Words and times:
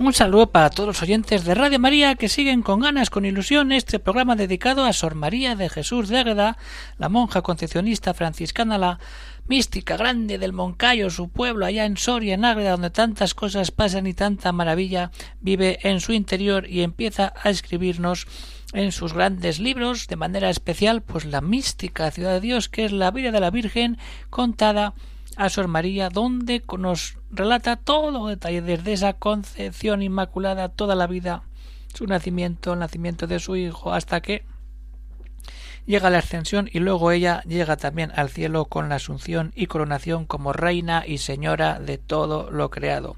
Un 0.00 0.14
saludo 0.14 0.52
para 0.52 0.70
todos 0.70 0.86
los 0.86 1.02
oyentes 1.02 1.44
de 1.44 1.56
Radio 1.56 1.80
María 1.80 2.14
que 2.14 2.28
siguen 2.28 2.62
con 2.62 2.78
ganas, 2.78 3.10
con 3.10 3.24
ilusión, 3.24 3.72
este 3.72 3.98
programa 3.98 4.36
dedicado 4.36 4.84
a 4.84 4.92
Sor 4.92 5.16
María 5.16 5.56
de 5.56 5.68
Jesús 5.68 6.08
de 6.08 6.18
Ágreda, 6.18 6.56
la 6.98 7.08
monja 7.08 7.42
concepcionista 7.42 8.14
franciscana, 8.14 8.78
la 8.78 9.00
mística 9.48 9.96
grande 9.96 10.38
del 10.38 10.52
Moncayo, 10.52 11.10
su 11.10 11.30
pueblo 11.30 11.66
allá 11.66 11.84
en 11.84 11.96
Soria, 11.96 12.34
en 12.34 12.44
Ágreda, 12.44 12.70
donde 12.70 12.90
tantas 12.90 13.34
cosas 13.34 13.72
pasan 13.72 14.06
y 14.06 14.14
tanta 14.14 14.52
maravilla 14.52 15.10
vive 15.40 15.80
en 15.82 15.98
su 15.98 16.12
interior 16.12 16.70
y 16.70 16.82
empieza 16.82 17.32
a 17.42 17.50
escribirnos 17.50 18.28
en 18.74 18.92
sus 18.92 19.14
grandes 19.14 19.58
libros, 19.58 20.06
de 20.06 20.14
manera 20.14 20.48
especial, 20.48 21.02
pues 21.02 21.24
la 21.24 21.40
mística 21.40 22.08
ciudad 22.12 22.34
de 22.34 22.40
Dios, 22.40 22.68
que 22.68 22.84
es 22.84 22.92
la 22.92 23.10
vida 23.10 23.32
de 23.32 23.40
la 23.40 23.50
Virgen 23.50 23.98
contada 24.30 24.94
a 25.38 25.48
Sor 25.48 25.68
María, 25.68 26.10
donde 26.10 26.62
nos 26.78 27.16
relata 27.30 27.76
todo 27.76 28.26
detalle, 28.26 28.60
desde 28.60 28.92
esa 28.92 29.12
concepción 29.12 30.02
inmaculada, 30.02 30.68
toda 30.68 30.96
la 30.96 31.06
vida, 31.06 31.44
su 31.94 32.06
nacimiento, 32.06 32.72
el 32.72 32.80
nacimiento 32.80 33.28
de 33.28 33.38
su 33.38 33.54
hijo, 33.54 33.92
hasta 33.92 34.20
que 34.20 34.44
llega 35.86 36.10
la 36.10 36.18
ascensión 36.18 36.68
y 36.72 36.80
luego 36.80 37.12
ella 37.12 37.42
llega 37.46 37.76
también 37.76 38.10
al 38.16 38.30
cielo 38.30 38.64
con 38.64 38.88
la 38.88 38.96
asunción 38.96 39.52
y 39.54 39.66
coronación 39.66 40.26
como 40.26 40.52
reina 40.52 41.04
y 41.06 41.18
señora 41.18 41.78
de 41.78 41.98
todo 41.98 42.50
lo 42.50 42.68
creado. 42.68 43.14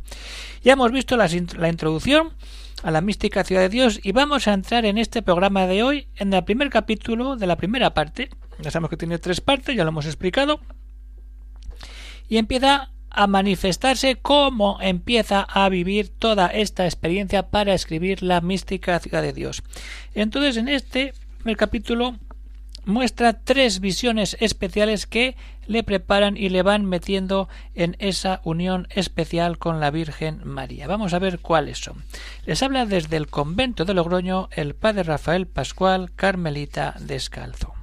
Ya 0.62 0.74
hemos 0.74 0.92
visto 0.92 1.16
la, 1.16 1.27
la 1.56 1.68
introducción 1.70 2.34
a 2.82 2.90
la 2.90 3.00
mística 3.00 3.44
ciudad 3.44 3.62
de 3.62 3.70
Dios 3.70 3.98
y 4.02 4.12
vamos 4.12 4.46
a 4.46 4.52
entrar 4.52 4.84
en 4.84 4.98
este 4.98 5.22
programa 5.22 5.66
de 5.66 5.82
hoy 5.82 6.06
en 6.16 6.34
el 6.34 6.44
primer 6.44 6.68
capítulo 6.68 7.36
de 7.36 7.46
la 7.46 7.56
primera 7.56 7.94
parte. 7.94 8.28
Ya 8.60 8.70
sabemos 8.70 8.90
que 8.90 8.98
tiene 8.98 9.18
tres 9.18 9.40
partes, 9.40 9.74
ya 9.74 9.84
lo 9.84 9.88
hemos 9.88 10.05
explicado 10.05 10.60
y 12.31 12.39
empieza 12.39 12.91
a 13.11 13.27
manifestarse 13.27 14.17
cómo 14.17 14.78
empieza 14.81 15.42
a 15.42 15.69
vivir 15.69 16.09
toda 16.09 16.47
esta 16.47 16.86
experiencia 16.86 17.50
para 17.50 17.75
escribir 17.75 18.23
la 18.23 18.41
mística 18.41 18.98
ciudad 19.00 19.20
de 19.20 19.34
Dios. 19.34 19.62
Entonces, 20.14 20.56
en 20.56 20.69
este 20.69 21.12
primer 21.39 21.58
capítulo 21.58 22.17
muestra 22.84 23.34
tres 23.34 23.81
visiones 23.81 24.36
especiales 24.41 25.06
que 25.06 25.36
le 25.67 25.83
preparan 25.83 26.36
y 26.36 26.48
le 26.48 26.62
van 26.62 26.84
metiendo 26.86 27.48
en 27.75 27.97
esa 27.98 28.41
unión 28.45 28.89
especial 28.91 29.58
con 29.58 29.81
la 29.81 29.91
Virgen 29.91 30.41
María. 30.45 30.86
Vamos 30.86 31.12
a 31.12 31.19
ver 31.19 31.41
cuáles 31.41 31.78
son. 31.78 32.05
Les 32.47 32.62
habla 32.62 32.86
desde 32.86 33.17
el 33.17 33.28
convento 33.28 33.84
de 33.84 33.95
Logroño 33.95 34.48
el 34.53 34.75
padre 34.75 35.03
Rafael 35.03 35.47
Pascual 35.47 36.12
Carmelita 36.14 36.95
Descalzo. 37.01 37.75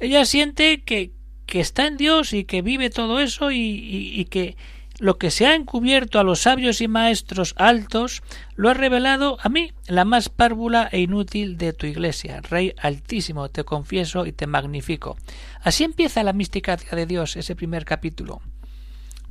Ella 0.00 0.24
siente 0.24 0.82
que, 0.82 1.12
que 1.52 1.60
está 1.60 1.86
en 1.86 1.98
Dios 1.98 2.32
y 2.32 2.44
que 2.44 2.62
vive 2.62 2.88
todo 2.88 3.20
eso 3.20 3.50
y, 3.50 3.58
y, 3.58 4.18
y, 4.18 4.24
que 4.24 4.56
lo 4.98 5.18
que 5.18 5.30
se 5.30 5.44
ha 5.44 5.54
encubierto 5.54 6.18
a 6.18 6.24
los 6.24 6.40
sabios 6.40 6.80
y 6.80 6.88
maestros 6.88 7.52
altos 7.58 8.22
lo 8.56 8.70
ha 8.70 8.74
revelado 8.74 9.36
a 9.42 9.50
mí, 9.50 9.74
la 9.86 10.06
más 10.06 10.30
párvula 10.30 10.88
e 10.90 11.00
inútil 11.00 11.58
de 11.58 11.74
tu 11.74 11.84
iglesia. 11.84 12.40
Rey 12.40 12.72
altísimo, 12.78 13.50
te 13.50 13.64
confieso 13.64 14.24
y 14.24 14.32
te 14.32 14.46
magnifico. 14.46 15.18
Así 15.60 15.84
empieza 15.84 16.22
la 16.22 16.32
mística 16.32 16.74
de 16.76 17.04
Dios, 17.04 17.36
ese 17.36 17.54
primer 17.54 17.84
capítulo. 17.84 18.40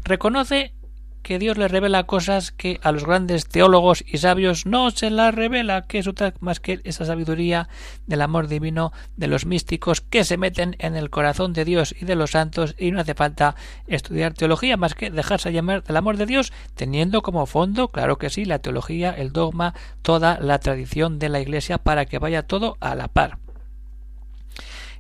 Reconoce 0.04 0.76
que 1.22 1.40
Dios 1.40 1.58
le 1.58 1.68
revela 1.68 2.06
cosas 2.06 2.52
que 2.52 2.80
a 2.84 2.92
los 2.92 3.06
grandes 3.06 3.48
teólogos 3.48 4.04
y 4.06 4.18
sabios 4.18 4.66
no 4.66 4.92
se 4.92 5.10
las 5.10 5.34
revela, 5.34 5.84
que 5.84 6.00
es 6.00 6.08
otra 6.08 6.34
más 6.40 6.60
que 6.60 6.82
esa 6.84 7.06
sabiduría 7.06 7.70
del 8.08 8.22
amor 8.22 8.48
divino 8.48 8.92
de 9.18 9.28
los 9.28 9.46
místicos 9.46 10.02
que 10.02 10.24
se 10.24 10.38
meten 10.38 10.76
en 10.80 10.96
el 10.96 11.10
corazón 11.10 11.54
de 11.54 11.66
Dios 11.66 11.96
y 12.00 12.06
de 12.06 12.16
los 12.16 12.32
santos 12.32 12.76
y 12.78 12.92
no 12.92 13.00
hace 13.02 13.14
falta 13.14 13.56
estudiar 13.88 14.34
teología 14.34 14.78
más 14.78 14.96
que 14.96 15.12
dejarse 15.12 15.52
llamar 15.52 15.84
del 15.84 15.98
amor 15.98 16.18
de 16.18 16.26
Dios 16.26 16.52
teniendo 16.76 17.22
como 17.22 17.46
fondo, 17.46 17.90
claro 17.90 18.18
que 18.18 18.30
sí, 18.30 18.46
la 18.46 18.60
teología, 18.60 19.12
el 19.12 19.32
dogma, 19.32 19.74
toda 20.02 20.40
la 20.40 20.60
tradición 20.60 21.20
de 21.20 21.30
la 21.30 21.40
Iglesia 21.40 21.78
para 21.78 22.06
que 22.06 22.20
vaya 22.20 22.44
todo 22.44 22.78
a 22.80 22.96
la 22.96 23.08
par. 23.08 23.38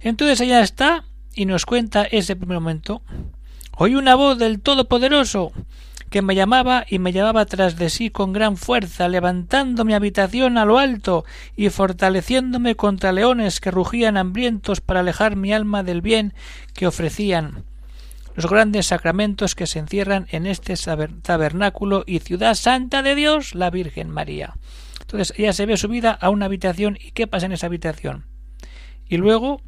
Entonces 0.01 0.41
ella 0.41 0.61
está 0.61 1.05
y 1.33 1.45
nos 1.45 1.65
cuenta 1.65 2.03
ese 2.03 2.35
primer 2.35 2.59
momento. 2.59 3.01
Oí 3.77 3.95
una 3.95 4.15
voz 4.15 4.37
del 4.37 4.59
Todopoderoso 4.59 5.53
que 6.11 6.22
me 6.22 6.35
llamaba 6.35 6.85
y 6.88 6.99
me 6.99 7.13
llevaba 7.13 7.45
tras 7.45 7.77
de 7.77 7.89
sí 7.89 8.09
con 8.09 8.33
gran 8.33 8.57
fuerza, 8.57 9.07
levantando 9.07 9.85
mi 9.85 9.94
habitación 9.94 10.57
a 10.57 10.66
lo 10.66 10.77
alto 10.77 11.23
y 11.55 11.69
fortaleciéndome 11.69 12.75
contra 12.75 13.13
leones 13.13 13.61
que 13.61 13.72
rugían 13.72 14.17
hambrientos 14.17 14.81
para 14.81 14.99
alejar 14.99 15.38
mi 15.38 15.53
alma 15.53 15.83
del 15.83 16.01
bien 16.01 16.33
que 16.73 16.85
ofrecían 16.85 17.63
los 18.35 18.45
grandes 18.47 18.88
sacramentos 18.88 19.55
que 19.55 19.67
se 19.67 19.79
encierran 19.79 20.27
en 20.31 20.47
este 20.47 20.75
tabernáculo 21.22 22.03
y 22.05 22.19
ciudad 22.19 22.55
santa 22.55 23.01
de 23.03 23.16
Dios, 23.16 23.55
la 23.55 23.69
Virgen 23.69 24.09
María. 24.09 24.55
Entonces 24.99 25.33
ella 25.38 25.53
se 25.53 25.66
ve 25.66 25.78
subida 25.78 26.11
a 26.11 26.29
una 26.29 26.45
habitación 26.45 26.97
y 26.99 27.11
¿qué 27.11 27.25
pasa 27.25 27.45
en 27.45 27.53
esa 27.53 27.67
habitación? 27.67 28.25
Y 29.07 29.16
luego 29.16 29.61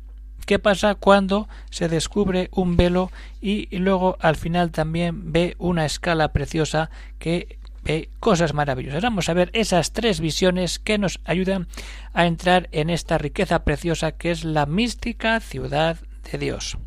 ¿Qué 0.46 0.60
pasa 0.60 0.96
cuando 0.96 1.48
se 1.70 1.88
descubre 1.88 2.50
un 2.52 2.76
velo 2.78 3.12
y 3.42 3.68
luego 3.78 4.18
al 4.20 4.36
final 4.36 4.72
también 4.72 5.32
ve 5.32 5.56
una 5.58 5.86
escala 5.86 6.34
preciosa 6.34 6.90
que 7.20 7.60
ve 7.84 8.10
cosas 8.20 8.54
maravillosas? 8.54 9.04
Vamos 9.04 9.30
a 9.30 9.34
ver 9.34 9.50
esas 9.54 9.94
tres 9.94 10.20
visiones 10.20 10.80
que 10.80 10.98
nos 10.98 11.20
ayudan 11.26 11.68
a 12.14 12.26
entrar 12.26 12.70
en 12.72 12.90
esta 12.90 13.18
riqueza 13.18 13.64
preciosa 13.64 14.12
que 14.12 14.32
es 14.32 14.44
la 14.44 14.66
mística 14.66 15.40
ciudad 15.40 15.98
de 16.32 16.38
Dios. 16.38 16.78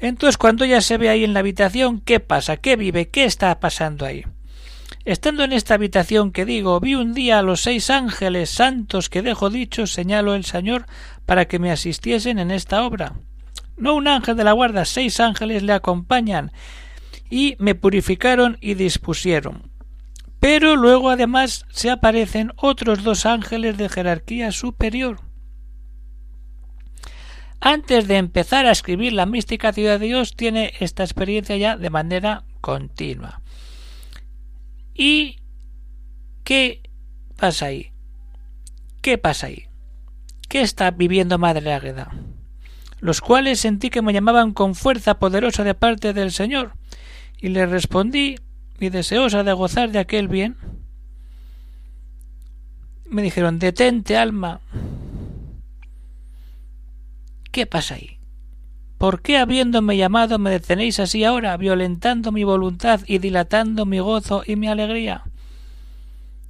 Entonces, 0.00 0.38
cuando 0.38 0.64
ella 0.64 0.80
se 0.80 0.96
ve 0.96 1.08
ahí 1.08 1.24
en 1.24 1.34
la 1.34 1.40
habitación, 1.40 2.00
¿qué 2.00 2.20
pasa? 2.20 2.56
¿Qué 2.56 2.76
vive? 2.76 3.08
¿Qué 3.08 3.24
está 3.24 3.58
pasando 3.58 4.06
ahí? 4.06 4.24
Estando 5.04 5.44
en 5.44 5.52
esta 5.52 5.74
habitación 5.74 6.32
que 6.32 6.44
digo, 6.44 6.80
vi 6.80 6.94
un 6.94 7.14
día 7.14 7.38
a 7.38 7.42
los 7.42 7.62
seis 7.62 7.88
ángeles 7.88 8.50
santos 8.50 9.08
que 9.08 9.22
dejo 9.22 9.48
dicho, 9.48 9.86
señaló 9.86 10.34
el 10.34 10.44
Señor, 10.44 10.86
para 11.24 11.46
que 11.46 11.58
me 11.58 11.70
asistiesen 11.70 12.38
en 12.38 12.50
esta 12.50 12.82
obra. 12.84 13.14
No 13.76 13.94
un 13.94 14.08
ángel 14.08 14.36
de 14.36 14.44
la 14.44 14.52
guarda, 14.52 14.84
seis 14.84 15.20
ángeles 15.20 15.62
le 15.62 15.72
acompañan, 15.72 16.52
y 17.30 17.56
me 17.58 17.74
purificaron 17.74 18.58
y 18.60 18.74
dispusieron. 18.74 19.70
Pero 20.40 20.76
luego 20.76 21.10
además 21.10 21.64
se 21.70 21.90
aparecen 21.90 22.52
otros 22.56 23.02
dos 23.02 23.26
ángeles 23.26 23.76
de 23.76 23.88
jerarquía 23.88 24.52
superior. 24.52 25.20
Antes 27.60 28.06
de 28.06 28.18
empezar 28.18 28.66
a 28.66 28.70
escribir 28.70 29.12
la 29.12 29.26
mística 29.26 29.72
ciudad 29.72 29.98
de 29.98 30.06
Dios, 30.06 30.36
tiene 30.36 30.74
esta 30.78 31.02
experiencia 31.02 31.56
ya 31.56 31.76
de 31.76 31.90
manera 31.90 32.44
continua. 32.60 33.42
¿Y 35.00 35.38
qué 36.42 36.82
pasa 37.36 37.66
ahí? 37.66 37.92
¿Qué 39.00 39.16
pasa 39.16 39.46
ahí? 39.46 39.66
¿Qué 40.48 40.60
está 40.60 40.90
viviendo 40.90 41.38
Madre 41.38 41.72
Águeda? 41.72 42.10
Los 42.98 43.20
cuales 43.20 43.60
sentí 43.60 43.90
que 43.90 44.02
me 44.02 44.12
llamaban 44.12 44.52
con 44.52 44.74
fuerza 44.74 45.20
poderosa 45.20 45.62
de 45.62 45.74
parte 45.74 46.12
del 46.12 46.32
Señor, 46.32 46.72
y 47.40 47.50
le 47.50 47.64
respondí, 47.66 48.40
y 48.80 48.88
deseosa 48.88 49.44
de 49.44 49.52
gozar 49.52 49.92
de 49.92 50.00
aquel 50.00 50.26
bien, 50.26 50.56
me 53.08 53.22
dijeron 53.22 53.60
detente, 53.60 54.16
alma. 54.16 54.60
¿Qué 57.52 57.66
pasa 57.66 57.94
ahí? 57.94 58.17
¿Por 58.98 59.22
qué 59.22 59.38
habiéndome 59.38 59.96
llamado 59.96 60.40
me 60.40 60.50
detenéis 60.50 60.98
así 60.98 61.24
ahora, 61.24 61.56
violentando 61.56 62.32
mi 62.32 62.42
voluntad 62.42 63.00
y 63.06 63.18
dilatando 63.18 63.86
mi 63.86 64.00
gozo 64.00 64.42
y 64.44 64.56
mi 64.56 64.66
alegría? 64.66 65.22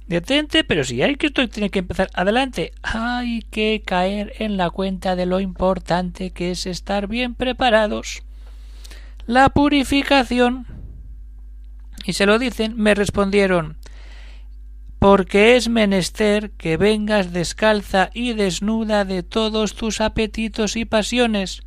Detente, 0.07 0.63
pero 0.63 0.83
si 0.83 1.03
hay 1.03 1.15
que 1.15 1.27
esto 1.27 1.47
tiene 1.47 1.69
que 1.69 1.79
empezar 1.79 2.09
adelante. 2.15 2.73
Hay 2.81 3.43
que 3.51 3.83
caer 3.85 4.33
en 4.39 4.57
la 4.57 4.71
cuenta 4.71 5.15
de 5.15 5.27
lo 5.27 5.39
importante 5.39 6.31
que 6.31 6.49
es 6.49 6.65
estar 6.65 7.07
bien 7.07 7.35
preparados. 7.35 8.23
La 9.27 9.49
purificación. 9.49 10.65
Y 12.05 12.13
se 12.13 12.25
lo 12.25 12.39
dicen, 12.39 12.75
me 12.75 12.95
respondieron 12.95 13.77
porque 14.99 15.55
es 15.55 15.69
menester 15.69 16.51
que 16.51 16.75
vengas 16.75 17.31
descalza 17.31 18.09
y 18.13 18.33
desnuda 18.33 19.05
de 19.05 19.23
todos 19.23 19.73
tus 19.73 20.01
apetitos 20.01 20.75
y 20.75 20.83
pasiones, 20.83 21.61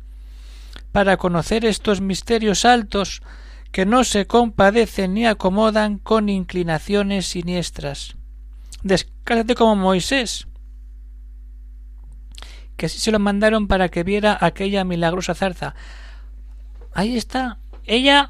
para 0.93 1.17
conocer 1.17 1.65
estos 1.65 1.99
misterios 1.99 2.63
altos 2.63 3.23
que 3.71 3.85
no 3.85 4.03
se 4.03 4.27
compadecen 4.27 5.15
ni 5.15 5.25
acomodan 5.25 5.97
con 5.97 6.29
inclinaciones 6.29 7.25
siniestras. 7.25 8.15
Descálzate 8.83 9.55
como 9.55 9.75
Moisés, 9.75 10.47
que 12.77 12.85
así 12.85 12.99
se 12.99 13.11
lo 13.11 13.17
mandaron 13.17 13.67
para 13.67 13.89
que 13.89 14.03
viera 14.03 14.37
aquella 14.39 14.83
milagrosa 14.83 15.33
zarza. 15.33 15.73
Ahí 16.93 17.17
está. 17.17 17.57
Ella 17.85 18.29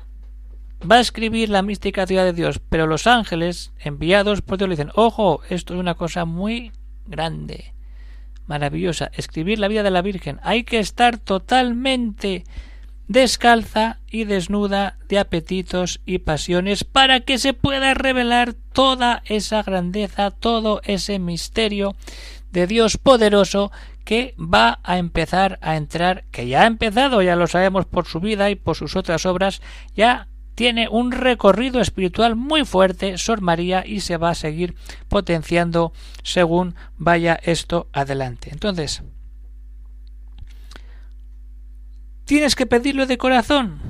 va 0.89 0.95
a 0.95 1.01
escribir 1.01 1.49
la 1.49 1.63
mística 1.63 2.07
ciudad 2.07 2.23
de 2.23 2.33
Dios, 2.33 2.61
pero 2.69 2.87
los 2.87 3.07
ángeles 3.07 3.73
enviados 3.79 4.41
por 4.41 4.57
Dios 4.57 4.69
le 4.69 4.75
dicen, 4.75 4.91
ojo, 4.95 5.41
esto 5.49 5.73
es 5.73 5.79
una 5.81 5.95
cosa 5.95 6.23
muy 6.23 6.71
grande, 7.07 7.73
maravillosa, 8.47 9.11
escribir 9.13 9.59
la 9.59 9.67
vida 9.67 9.83
de 9.83 9.91
la 9.91 10.01
Virgen. 10.01 10.39
Hay 10.43 10.63
que 10.63 10.79
estar 10.79 11.17
totalmente 11.17 12.43
descalza 13.07 13.99
y 14.09 14.23
desnuda 14.23 14.97
de 15.09 15.19
apetitos 15.19 16.01
y 16.05 16.19
pasiones 16.19 16.83
para 16.83 17.19
que 17.19 17.37
se 17.37 17.53
pueda 17.53 17.93
revelar 17.93 18.53
toda 18.53 19.21
esa 19.25 19.61
grandeza, 19.63 20.31
todo 20.31 20.81
ese 20.85 21.19
misterio 21.19 21.95
de 22.51 22.67
Dios 22.67 22.97
poderoso 22.97 23.71
que 24.05 24.35
va 24.37 24.79
a 24.83 24.97
empezar 24.97 25.59
a 25.61 25.75
entrar, 25.75 26.25
que 26.31 26.47
ya 26.47 26.63
ha 26.63 26.67
empezado, 26.67 27.21
ya 27.21 27.35
lo 27.35 27.47
sabemos 27.47 27.85
por 27.85 28.05
su 28.05 28.19
vida 28.19 28.49
y 28.49 28.55
por 28.55 28.75
sus 28.75 28.95
otras 28.95 29.25
obras, 29.25 29.61
ya 29.95 30.27
tiene 30.55 30.87
un 30.89 31.11
recorrido 31.11 31.81
espiritual 31.81 32.35
muy 32.35 32.65
fuerte 32.65 33.17
Sor 33.17 33.41
María 33.41 33.83
y 33.85 34.01
se 34.01 34.17
va 34.17 34.31
a 34.31 34.35
seguir 34.35 34.75
potenciando 35.07 35.93
según 36.23 36.75
vaya 36.97 37.39
esto 37.43 37.87
adelante. 37.93 38.49
Entonces, 38.51 39.03
tienes 42.25 42.55
que 42.55 42.65
pedirlo 42.65 43.05
de 43.05 43.17
corazón. 43.17 43.81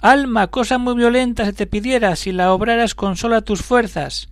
Alma, 0.00 0.48
cosa 0.48 0.78
muy 0.78 0.94
violenta 0.94 1.44
se 1.44 1.52
te 1.52 1.66
pidiera 1.66 2.16
si 2.16 2.32
la 2.32 2.52
obraras 2.52 2.94
con 2.94 3.16
sola 3.16 3.42
tus 3.42 3.62
fuerzas. 3.62 4.28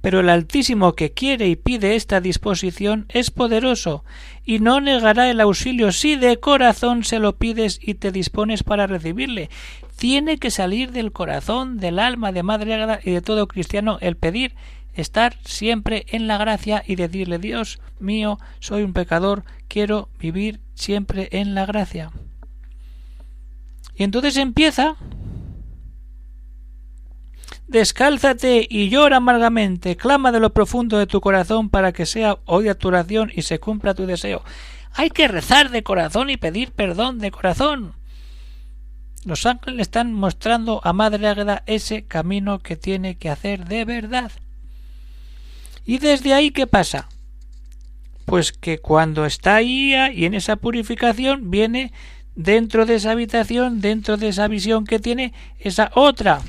Pero 0.00 0.20
el 0.20 0.30
Altísimo 0.30 0.94
que 0.94 1.12
quiere 1.12 1.48
y 1.48 1.54
pide 1.54 1.94
esta 1.94 2.20
disposición 2.20 3.06
es 3.08 3.30
poderoso, 3.30 4.04
y 4.44 4.58
no 4.58 4.80
negará 4.80 5.30
el 5.30 5.40
auxilio 5.40 5.92
si 5.92 6.16
de 6.16 6.40
corazón 6.40 7.04
se 7.04 7.20
lo 7.20 7.36
pides 7.36 7.78
y 7.80 7.94
te 7.94 8.10
dispones 8.10 8.64
para 8.64 8.88
recibirle. 8.88 9.48
Tiene 9.96 10.38
que 10.38 10.50
salir 10.50 10.92
del 10.92 11.12
corazón, 11.12 11.78
del 11.78 11.98
alma 11.98 12.32
de 12.32 12.42
Madre 12.42 12.74
Ágada 12.74 13.00
y 13.02 13.12
de 13.12 13.22
todo 13.22 13.46
cristiano 13.46 13.98
el 14.00 14.16
pedir 14.16 14.54
estar 14.94 15.36
siempre 15.44 16.04
en 16.08 16.26
la 16.26 16.38
gracia 16.38 16.82
y 16.86 16.96
decirle 16.96 17.38
Dios 17.38 17.80
mío, 17.98 18.38
soy 18.58 18.82
un 18.82 18.92
pecador, 18.92 19.44
quiero 19.68 20.08
vivir 20.18 20.60
siempre 20.74 21.28
en 21.32 21.54
la 21.54 21.66
gracia. 21.66 22.10
Y 23.94 24.04
entonces 24.04 24.36
empieza 24.36 24.96
Descálzate 27.72 28.66
y 28.68 28.90
llora 28.90 29.16
amargamente, 29.16 29.96
clama 29.96 30.30
de 30.30 30.40
lo 30.40 30.52
profundo 30.52 30.98
de 30.98 31.06
tu 31.06 31.22
corazón 31.22 31.70
para 31.70 31.92
que 31.92 32.04
sea 32.04 32.36
oída 32.44 32.74
tu 32.74 32.88
oración 32.88 33.32
y 33.34 33.40
se 33.42 33.60
cumpla 33.60 33.94
tu 33.94 34.04
deseo. 34.04 34.42
Hay 34.92 35.08
que 35.08 35.26
rezar 35.26 35.70
de 35.70 35.82
corazón 35.82 36.28
y 36.28 36.36
pedir 36.36 36.72
perdón 36.72 37.18
de 37.18 37.30
corazón. 37.30 37.94
Los 39.24 39.46
ángeles 39.46 39.82
están 39.82 40.12
mostrando 40.12 40.80
a 40.84 40.92
Madre 40.92 41.28
Águeda 41.28 41.62
ese 41.66 42.04
camino 42.04 42.58
que 42.58 42.76
tiene 42.76 43.16
que 43.16 43.30
hacer 43.30 43.66
de 43.66 43.84
verdad. 43.84 44.32
¿Y 45.84 45.98
desde 45.98 46.34
ahí 46.34 46.50
qué 46.50 46.66
pasa? 46.66 47.08
Pues 48.24 48.52
que 48.52 48.78
cuando 48.78 49.26
está 49.26 49.56
ahí 49.56 49.94
y 50.14 50.24
en 50.24 50.34
esa 50.34 50.56
purificación 50.56 51.50
viene 51.50 51.92
dentro 52.34 52.86
de 52.86 52.96
esa 52.96 53.12
habitación, 53.12 53.80
dentro 53.80 54.16
de 54.16 54.28
esa 54.28 54.48
visión 54.48 54.84
que 54.84 54.98
tiene, 54.98 55.32
esa 55.58 55.90
otra 55.94 56.42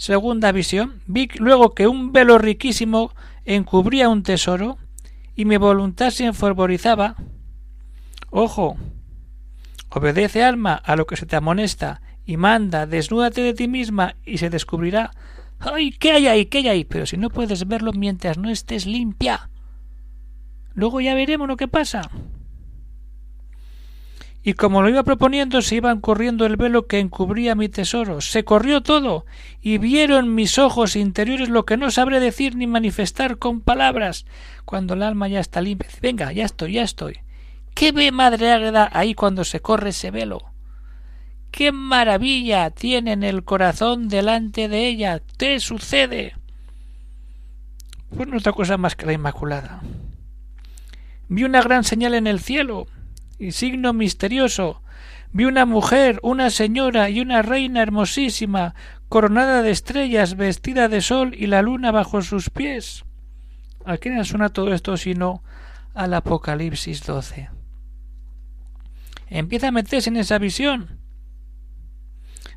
Segunda 0.00 0.50
visión, 0.50 1.02
vi 1.06 1.28
luego 1.36 1.74
que 1.74 1.86
un 1.86 2.10
velo 2.10 2.38
riquísimo 2.38 3.12
encubría 3.44 4.08
un 4.08 4.22
tesoro 4.22 4.78
y 5.36 5.44
mi 5.44 5.58
voluntad 5.58 6.08
se 6.08 6.24
enfervorizaba. 6.24 7.16
Ojo, 8.30 8.78
obedece 9.90 10.42
alma 10.42 10.74
a 10.74 10.96
lo 10.96 11.06
que 11.06 11.16
se 11.16 11.26
te 11.26 11.36
amonesta 11.36 12.00
y 12.24 12.36
manda, 12.36 12.86
desnúdate 12.86 13.42
de 13.42 13.54
ti 13.54 13.68
misma 13.68 14.16
y 14.24 14.38
se 14.38 14.50
descubrirá. 14.50 15.10
¡Ay! 15.58 15.92
¿Qué 15.92 16.12
hay 16.12 16.26
ahí? 16.26 16.46
¿Qué 16.46 16.58
hay 16.58 16.68
ahí? 16.68 16.84
Pero 16.84 17.06
si 17.06 17.16
no 17.16 17.30
puedes 17.30 17.66
verlo 17.66 17.92
mientras 17.92 18.38
no 18.38 18.50
estés 18.50 18.86
limpia. 18.86 19.50
Luego 20.72 21.00
ya 21.00 21.14
veremos 21.14 21.48
lo 21.48 21.56
que 21.56 21.68
pasa 21.68 22.10
y 24.42 24.54
como 24.54 24.80
lo 24.82 24.88
iba 24.88 25.02
proponiendo 25.02 25.60
se 25.60 25.76
iban 25.76 26.00
corriendo 26.00 26.46
el 26.46 26.56
velo 26.56 26.86
que 26.86 26.98
encubría 26.98 27.54
mi 27.54 27.68
tesoro. 27.68 28.20
Se 28.20 28.44
corrió 28.44 28.82
todo, 28.82 29.26
y 29.60 29.78
vieron 29.78 30.34
mis 30.34 30.58
ojos 30.58 30.96
interiores 30.96 31.50
lo 31.50 31.66
que 31.66 31.76
no 31.76 31.90
sabré 31.90 32.20
decir 32.20 32.56
ni 32.56 32.66
manifestar 32.66 33.38
con 33.38 33.60
palabras. 33.60 34.24
Cuando 34.64 34.94
el 34.94 35.02
alma 35.02 35.28
ya 35.28 35.40
está 35.40 35.60
limpia, 35.60 35.88
venga, 36.00 36.32
ya 36.32 36.44
estoy, 36.44 36.72
ya 36.72 36.82
estoy. 36.82 37.18
¿Qué 37.74 37.92
ve 37.92 38.12
Madre 38.12 38.52
Águeda 38.52 38.90
ahí 38.92 39.14
cuando 39.14 39.44
se 39.44 39.60
corre 39.60 39.90
ese 39.90 40.10
velo? 40.10 40.42
¡Qué 41.50 41.72
maravilla 41.72 42.70
tiene 42.70 43.12
en 43.12 43.22
el 43.22 43.44
corazón 43.44 44.08
delante 44.08 44.68
de 44.68 44.86
ella! 44.86 45.20
¿Qué 45.38 45.58
sucede? 45.60 46.34
Pues 48.14 48.28
no 48.28 48.36
otra 48.36 48.52
cosa 48.52 48.76
más 48.76 48.96
que 48.96 49.06
la 49.06 49.12
Inmaculada. 49.12 49.80
Vi 51.28 51.44
una 51.44 51.62
gran 51.62 51.84
señal 51.84 52.14
en 52.14 52.26
el 52.26 52.40
cielo, 52.40 52.86
y 53.38 53.52
signo 53.52 53.92
misterioso. 53.92 54.82
Vi 55.32 55.44
una 55.44 55.64
mujer, 55.64 56.18
una 56.22 56.50
señora 56.50 57.08
y 57.08 57.20
una 57.20 57.42
reina 57.42 57.82
hermosísima, 57.82 58.74
coronada 59.08 59.62
de 59.62 59.70
estrellas, 59.70 60.36
vestida 60.36 60.88
de 60.88 61.00
sol 61.00 61.34
y 61.36 61.46
la 61.46 61.62
luna 61.62 61.90
bajo 61.90 62.22
sus 62.22 62.50
pies. 62.50 63.04
¿A 63.84 63.96
quién 63.96 64.22
suena 64.24 64.50
todo 64.50 64.74
esto 64.74 64.96
sino 64.96 65.42
al 65.94 66.14
Apocalipsis 66.14 67.04
12? 67.04 67.59
Empieza 69.30 69.68
a 69.68 69.72
meterse 69.72 70.10
en 70.10 70.16
esa 70.16 70.38
visión. 70.38 71.00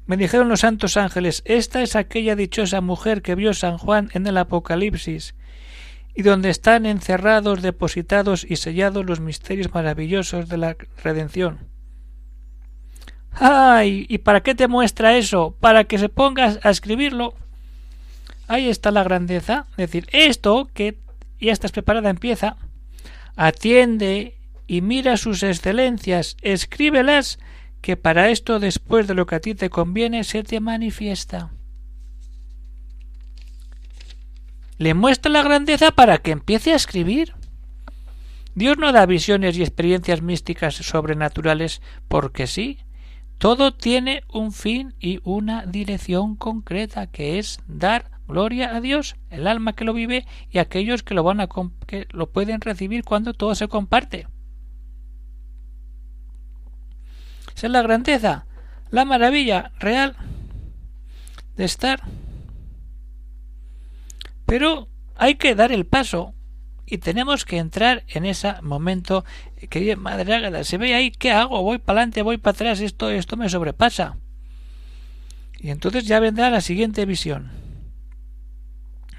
Me 0.05 0.17
dijeron 0.17 0.49
los 0.49 0.61
santos 0.61 0.97
ángeles, 0.97 1.43
esta 1.45 1.81
es 1.81 1.95
aquella 1.95 2.35
dichosa 2.35 2.81
mujer 2.81 3.21
que 3.21 3.35
vio 3.35 3.53
San 3.53 3.77
Juan 3.77 4.09
en 4.13 4.27
el 4.27 4.37
Apocalipsis, 4.37 5.35
y 6.13 6.23
donde 6.23 6.49
están 6.49 6.85
encerrados, 6.85 7.61
depositados 7.61 8.45
y 8.47 8.57
sellados 8.57 9.05
los 9.05 9.21
misterios 9.21 9.73
maravillosos 9.73 10.49
de 10.49 10.57
la 10.57 10.75
redención. 11.01 11.69
¡Ay! 13.31 14.05
¿Y 14.09 14.19
para 14.19 14.41
qué 14.41 14.55
te 14.55 14.67
muestra 14.67 15.17
eso? 15.17 15.55
Para 15.59 15.85
que 15.85 15.97
se 15.97 16.09
pongas 16.09 16.59
a 16.63 16.69
escribirlo. 16.69 17.35
Ahí 18.47 18.67
está 18.69 18.91
la 18.91 19.03
grandeza. 19.03 19.65
Es 19.71 19.77
decir, 19.77 20.07
esto 20.11 20.69
que 20.73 20.99
ya 21.39 21.51
estás 21.51 21.71
preparada 21.71 22.09
empieza. 22.09 22.57
Atiende 23.35 24.37
y 24.73 24.81
mira 24.81 25.17
sus 25.17 25.43
excelencias, 25.43 26.37
escríbelas, 26.41 27.39
que 27.81 27.97
para 27.97 28.29
esto 28.29 28.59
después 28.59 29.07
de 29.07 29.13
lo 29.13 29.25
que 29.25 29.35
a 29.35 29.39
ti 29.39 29.55
te 29.55 29.69
conviene 29.69 30.23
se 30.23 30.43
te 30.43 30.59
manifiesta. 30.59 31.51
le 34.77 34.93
muestra 34.93 35.31
la 35.31 35.43
grandeza 35.43 35.91
para 35.91 36.17
que 36.17 36.31
empiece 36.31 36.73
a 36.73 36.75
escribir. 36.75 37.33
Dios 38.55 38.77
no 38.77 38.91
da 38.91 39.05
visiones 39.05 39.57
y 39.57 39.61
experiencias 39.61 40.21
místicas 40.21 40.75
sobrenaturales 40.75 41.81
porque 42.07 42.47
sí. 42.47 42.79
Todo 43.37 43.73
tiene 43.73 44.23
un 44.31 44.51
fin 44.51 44.93
y 44.99 45.19
una 45.23 45.65
dirección 45.65 46.35
concreta 46.35 47.07
que 47.07 47.39
es 47.39 47.59
dar 47.67 48.11
gloria 48.27 48.75
a 48.75 48.81
Dios, 48.81 49.15
el 49.29 49.47
alma 49.47 49.73
que 49.73 49.85
lo 49.85 49.93
vive 49.93 50.25
y 50.49 50.59
aquellos 50.59 51.03
que 51.03 51.13
lo 51.13 51.23
van 51.23 51.39
a 51.39 51.47
que 51.87 52.07
lo 52.11 52.31
pueden 52.31 52.59
recibir 52.59 53.03
cuando 53.03 53.33
todo 53.33 53.55
se 53.55 53.67
comparte. 53.67 54.27
Esa 57.55 57.67
es 57.67 57.73
la 57.73 57.81
grandeza, 57.81 58.45
la 58.89 59.05
maravilla 59.05 59.71
real 59.79 60.15
de 61.55 61.65
estar. 61.65 62.01
Pero 64.45 64.87
hay 65.15 65.35
que 65.35 65.55
dar 65.55 65.71
el 65.71 65.85
paso 65.85 66.33
y 66.85 66.97
tenemos 66.97 67.45
que 67.45 67.57
entrar 67.57 68.03
en 68.07 68.25
ese 68.25 68.53
momento 68.61 69.23
que 69.69 69.95
madre 69.95 70.33
ágada 70.33 70.63
se 70.63 70.77
ve 70.77 70.93
ahí 70.93 71.11
qué 71.11 71.31
hago 71.31 71.61
voy 71.61 71.77
para 71.77 71.99
adelante 71.99 72.21
voy 72.21 72.37
para 72.37 72.53
atrás 72.53 72.81
esto 72.81 73.09
esto 73.09 73.37
me 73.37 73.47
sobrepasa 73.47 74.17
y 75.59 75.69
entonces 75.69 76.05
ya 76.05 76.19
vendrá 76.19 76.49
la 76.49 76.59
siguiente 76.59 77.05
visión 77.05 77.51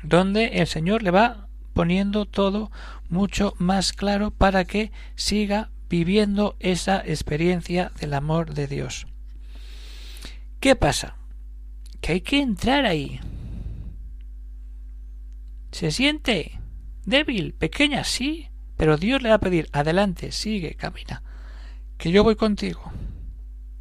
donde 0.03 0.59
el 0.59 0.67
señor 0.67 1.03
le 1.03 1.11
va 1.11 1.49
poniendo 1.73 2.27
todo 2.27 2.71
mucho 3.09 3.55
más 3.59 3.93
claro 3.93 4.31
para 4.31 4.65
que 4.67 4.93
siga 5.17 5.71
viviendo 5.95 6.57
esa 6.59 6.99
experiencia 6.99 7.93
del 8.01 8.15
amor 8.15 8.55
de 8.55 8.67
Dios 8.67 9.07
qué 10.61 10.75
pasa 10.77 11.17
que 12.01 12.13
hay 12.13 12.21
que 12.21 12.41
entrar 12.41 12.85
ahí 12.85 13.21
se 15.71 15.91
siente 15.91 16.61
débil, 17.05 17.55
pequeña, 17.55 18.05
sí, 18.05 18.49
pero 18.77 18.97
Dios 18.97 19.23
le 19.23 19.31
va 19.31 19.37
a 19.37 19.41
pedir, 19.41 19.69
adelante, 19.73 20.33
sigue, 20.33 20.75
camina, 20.75 21.23
que 21.99 22.11
yo 22.11 22.25
voy 22.25 22.37
contigo. 22.37 22.93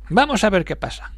Vamos 0.09 0.43
a 0.43 0.49
ver 0.49 0.65
qué 0.65 0.75
pasa. 0.75 1.13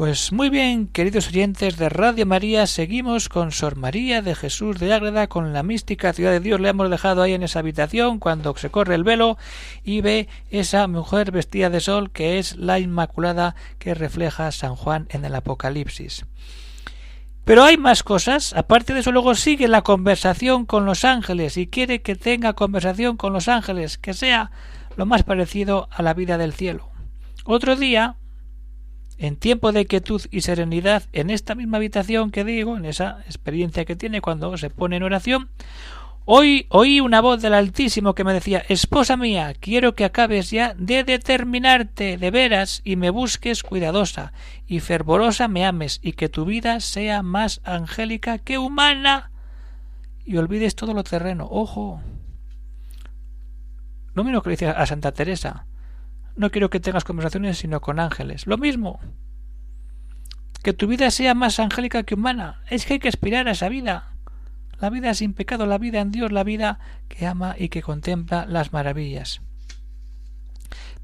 Pues 0.00 0.32
muy 0.32 0.48
bien, 0.48 0.86
queridos 0.86 1.28
oyentes 1.28 1.76
de 1.76 1.90
Radio 1.90 2.24
María, 2.24 2.66
seguimos 2.66 3.28
con 3.28 3.52
Sor 3.52 3.76
María 3.76 4.22
de 4.22 4.34
Jesús 4.34 4.78
de 4.78 4.94
Ágreda, 4.94 5.26
con 5.26 5.52
la 5.52 5.62
mística 5.62 6.14
ciudad 6.14 6.30
de 6.30 6.40
Dios. 6.40 6.58
Le 6.58 6.70
hemos 6.70 6.88
dejado 6.88 7.20
ahí 7.20 7.34
en 7.34 7.42
esa 7.42 7.58
habitación 7.58 8.18
cuando 8.18 8.56
se 8.56 8.70
corre 8.70 8.94
el 8.94 9.04
velo 9.04 9.36
y 9.84 10.00
ve 10.00 10.26
esa 10.50 10.86
mujer 10.86 11.32
vestida 11.32 11.68
de 11.68 11.80
sol 11.80 12.12
que 12.12 12.38
es 12.38 12.56
la 12.56 12.78
Inmaculada 12.78 13.54
que 13.78 13.92
refleja 13.92 14.50
San 14.52 14.74
Juan 14.74 15.06
en 15.10 15.26
el 15.26 15.34
Apocalipsis. 15.34 16.24
Pero 17.44 17.62
hay 17.62 17.76
más 17.76 18.02
cosas. 18.02 18.54
Aparte 18.54 18.94
de 18.94 19.00
eso, 19.00 19.12
luego 19.12 19.34
sigue 19.34 19.68
la 19.68 19.82
conversación 19.82 20.64
con 20.64 20.86
los 20.86 21.04
ángeles 21.04 21.58
y 21.58 21.66
quiere 21.66 22.00
que 22.00 22.16
tenga 22.16 22.54
conversación 22.54 23.18
con 23.18 23.34
los 23.34 23.48
ángeles, 23.48 23.98
que 23.98 24.14
sea 24.14 24.50
lo 24.96 25.04
más 25.04 25.24
parecido 25.24 25.90
a 25.90 26.00
la 26.00 26.14
vida 26.14 26.38
del 26.38 26.54
cielo. 26.54 26.88
Otro 27.44 27.76
día, 27.76 28.16
en 29.20 29.36
tiempo 29.36 29.70
de 29.70 29.84
quietud 29.84 30.22
y 30.30 30.40
serenidad, 30.40 31.04
en 31.12 31.28
esta 31.28 31.54
misma 31.54 31.76
habitación 31.76 32.30
que 32.30 32.42
digo, 32.42 32.78
en 32.78 32.86
esa 32.86 33.20
experiencia 33.26 33.84
que 33.84 33.94
tiene 33.94 34.22
cuando 34.22 34.56
se 34.56 34.70
pone 34.70 34.96
en 34.96 35.02
oración, 35.02 35.50
hoy 36.24 36.66
oí 36.70 37.00
una 37.00 37.20
voz 37.20 37.42
del 37.42 37.52
Altísimo 37.52 38.14
que 38.14 38.24
me 38.24 38.32
decía 38.32 38.64
Esposa 38.70 39.18
mía, 39.18 39.52
quiero 39.60 39.94
que 39.94 40.06
acabes 40.06 40.50
ya 40.50 40.72
de 40.74 41.04
determinarte 41.04 42.16
de 42.16 42.30
veras 42.30 42.80
y 42.82 42.96
me 42.96 43.10
busques 43.10 43.62
cuidadosa 43.62 44.32
y 44.66 44.80
fervorosa 44.80 45.48
me 45.48 45.66
ames 45.66 46.00
y 46.02 46.12
que 46.12 46.30
tu 46.30 46.46
vida 46.46 46.80
sea 46.80 47.22
más 47.22 47.60
angélica 47.62 48.38
que 48.38 48.56
humana 48.56 49.30
y 50.24 50.38
olvides 50.38 50.74
todo 50.74 50.94
lo 50.94 51.04
terreno. 51.04 51.46
Ojo. 51.50 52.00
Lo 54.14 54.24
mismo 54.24 54.40
que 54.40 54.48
le 54.48 54.54
dice 54.54 54.68
a 54.68 54.86
Santa 54.86 55.12
Teresa. 55.12 55.66
No 56.40 56.50
quiero 56.50 56.70
que 56.70 56.80
tengas 56.80 57.04
conversaciones 57.04 57.58
sino 57.58 57.82
con 57.82 58.00
ángeles. 58.00 58.46
Lo 58.46 58.56
mismo. 58.56 58.98
Que 60.62 60.72
tu 60.72 60.86
vida 60.86 61.10
sea 61.10 61.34
más 61.34 61.60
angélica 61.60 62.02
que 62.04 62.14
humana. 62.14 62.62
Es 62.70 62.86
que 62.86 62.94
hay 62.94 62.98
que 62.98 63.10
aspirar 63.10 63.46
a 63.46 63.50
esa 63.50 63.68
vida. 63.68 64.14
La 64.78 64.88
vida 64.88 65.12
sin 65.12 65.34
pecado, 65.34 65.66
la 65.66 65.76
vida 65.76 66.00
en 66.00 66.10
Dios, 66.10 66.32
la 66.32 66.42
vida 66.42 66.78
que 67.08 67.26
ama 67.26 67.56
y 67.58 67.68
que 67.68 67.82
contempla 67.82 68.46
las 68.46 68.72
maravillas. 68.72 69.42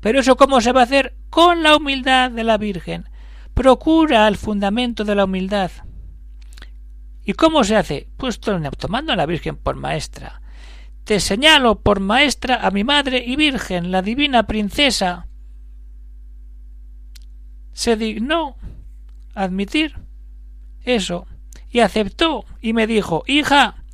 Pero 0.01 0.21
eso 0.21 0.39
cómo 0.39 0.63
se 0.63 0.73
va 0.73 0.81
a 0.81 0.85
hacer? 0.85 1.15
Con 1.29 1.63
la 1.63 1.77
humildad 1.77 2.31
de 2.31 2.43
la 2.43 2.57
Virgen. 2.57 3.07
Procura 3.53 4.27
el 4.29 4.39
fundamento 4.39 5.05
de 5.05 5.17
la 5.17 5.27
humildad. 5.27 5.71
¿Y 7.27 7.35
cómo 7.35 7.63
se 7.63 7.77
hace? 7.77 8.09
Pues 8.17 8.41
tomando 8.41 9.13
a 9.13 9.17
la 9.17 9.27
Virgen 9.27 9.57
por 9.57 9.77
maestra 9.77 10.41
te 11.07 11.21
señalo 11.21 11.79
por 11.79 12.01
maestra 12.01 12.67
a 12.67 12.73
mi 12.73 12.83
madre 12.83 13.23
y 13.25 13.37
virgen, 13.37 13.93
la 13.93 14.03
divina 14.03 14.49
princesa. 14.49 15.29
Se 17.73 17.95
dignó 17.95 18.57
admitir 19.33 19.95
eso 20.83 21.29
y 21.71 21.79
aceptó 21.79 22.45
y 22.61 22.73
me 22.73 22.89
dijo 22.89 23.23
Hija, 23.29 23.85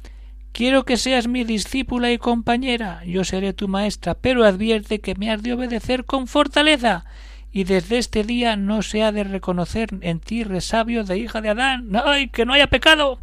quiero 0.53 0.87
que 0.87 0.97
seas 0.97 1.29
mi 1.29 1.45
discípula 1.45 2.11
y 2.11 2.17
compañera, 2.17 3.05
yo 3.05 3.25
seré 3.25 3.53
tu 3.53 3.69
maestra, 3.69 4.15
pero 4.15 4.45
advierte 4.45 5.03
que 5.03 5.15
me 5.15 5.31
has 5.31 5.43
de 5.43 5.53
obedecer 5.53 6.07
con 6.07 6.27
fortaleza 6.27 7.05
y 7.53 7.65
desde 7.65 7.99
este 7.99 8.25
día 8.25 8.57
no 8.57 8.81
se 8.81 9.03
ha 9.03 9.13
de 9.13 9.25
reconocer 9.25 9.91
en 10.01 10.19
ti 10.19 10.45
resabio 10.45 11.05
de 11.05 11.19
hija 11.19 11.43
de 11.43 11.51
Adán. 11.51 11.91
¡Ay, 12.07 12.29
que 12.29 12.47
no 12.47 12.55
haya 12.55 12.69
pecado! 12.69 13.21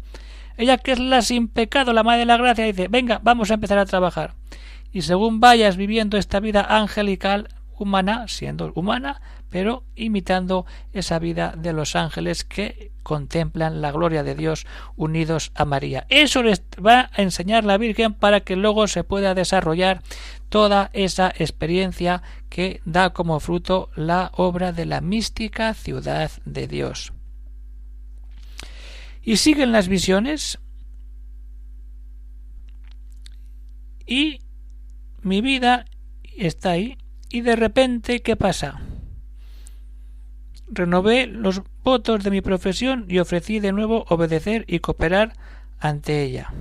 Ella 0.56 0.78
que 0.78 0.92
es 0.92 0.98
la 0.98 1.22
sin 1.22 1.48
pecado, 1.48 1.92
la 1.92 2.02
madre 2.02 2.20
de 2.20 2.26
la 2.26 2.36
gracia, 2.36 2.64
dice, 2.64 2.88
venga, 2.88 3.20
vamos 3.22 3.50
a 3.50 3.54
empezar 3.54 3.78
a 3.78 3.86
trabajar. 3.86 4.34
Y 4.92 5.02
según 5.02 5.40
vayas 5.40 5.76
viviendo 5.76 6.18
esta 6.18 6.40
vida 6.40 6.66
angelical, 6.68 7.48
humana, 7.80 8.26
siendo 8.28 8.72
humana, 8.74 9.20
pero 9.48 9.84
imitando 9.96 10.66
esa 10.92 11.18
vida 11.18 11.54
de 11.56 11.72
los 11.72 11.96
ángeles 11.96 12.44
que 12.44 12.92
contemplan 13.02 13.80
la 13.80 13.90
gloria 13.90 14.22
de 14.22 14.34
Dios 14.34 14.66
unidos 14.96 15.50
a 15.54 15.64
María. 15.64 16.06
Eso 16.08 16.42
les 16.42 16.62
va 16.84 17.10
a 17.12 17.22
enseñar 17.22 17.64
la 17.64 17.78
Virgen 17.78 18.14
para 18.14 18.40
que 18.40 18.54
luego 18.54 18.86
se 18.86 19.02
pueda 19.02 19.34
desarrollar 19.34 20.02
toda 20.50 20.90
esa 20.92 21.28
experiencia 21.28 22.22
que 22.48 22.80
da 22.84 23.10
como 23.10 23.40
fruto 23.40 23.90
la 23.96 24.30
obra 24.34 24.72
de 24.72 24.86
la 24.86 25.00
mística 25.00 25.74
ciudad 25.74 26.30
de 26.44 26.68
Dios. 26.68 27.12
Y 29.22 29.36
siguen 29.36 29.72
las 29.72 29.88
visiones. 29.88 30.58
Y 34.06 34.40
mi 35.22 35.40
vida 35.40 35.84
está 36.36 36.72
ahí. 36.72 36.98
Y 37.28 37.42
de 37.42 37.54
repente, 37.54 38.22
¿qué 38.22 38.36
pasa? 38.36 38.80
Renové 40.68 41.26
los 41.26 41.62
votos 41.84 42.24
de 42.24 42.30
mi 42.30 42.40
profesión 42.40 43.06
y 43.08 43.18
ofrecí 43.18 43.60
de 43.60 43.72
nuevo 43.72 44.04
obedecer 44.08 44.64
y 44.66 44.80
cooperar 44.80 45.34
ante 45.78 46.22
ella. 46.22 46.52